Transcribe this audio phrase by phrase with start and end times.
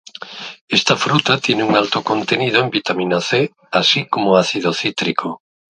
[0.67, 5.43] Esta fruta tiene un alto contenido en vitamina C, así como ácido cítrico.